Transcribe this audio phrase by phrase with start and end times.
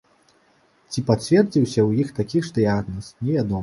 [0.95, 3.59] Ці пацвердзіўся ў іх такі ж дыягназ, невядома.